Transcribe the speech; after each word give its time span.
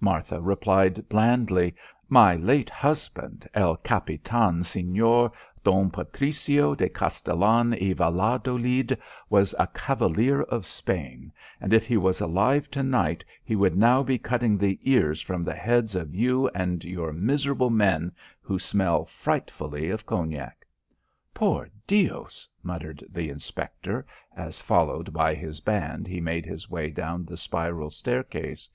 Martha 0.00 0.40
replied 0.40 1.08
blandly, 1.08 1.72
"My 2.08 2.34
late 2.34 2.68
husband, 2.68 3.46
El 3.54 3.76
Capitan 3.76 4.62
Señor 4.62 5.30
Don 5.62 5.88
Patricio 5.88 6.74
de 6.74 6.88
Castellon 6.88 7.70
y 7.74 7.92
Valladolid 7.92 8.98
was 9.30 9.54
a 9.56 9.68
cavalier 9.68 10.42
of 10.42 10.66
Spain 10.66 11.30
and 11.60 11.72
if 11.72 11.86
he 11.86 11.96
was 11.96 12.20
alive 12.20 12.68
to 12.72 12.82
night 12.82 13.24
he 13.44 13.54
would 13.54 13.76
now 13.76 14.02
be 14.02 14.18
cutting 14.18 14.58
the 14.58 14.80
ears 14.82 15.20
from 15.20 15.44
the 15.44 15.54
heads 15.54 15.94
of 15.94 16.12
you 16.12 16.48
and 16.48 16.84
your 16.84 17.12
miserable 17.12 17.70
men 17.70 18.10
who 18.40 18.58
smell 18.58 19.04
frightfully 19.04 19.90
of 19.90 20.04
cognac." 20.04 20.66
"Por 21.32 21.68
Dios!" 21.86 22.48
muttered 22.64 23.04
the 23.08 23.28
inspector 23.28 24.04
as 24.36 24.60
followed 24.60 25.12
by 25.12 25.36
his 25.36 25.60
band 25.60 26.08
he 26.08 26.20
made 26.20 26.46
his 26.46 26.68
way 26.68 26.90
down 26.90 27.24
the 27.24 27.36
spiral 27.36 27.90
staircase. 27.90 28.68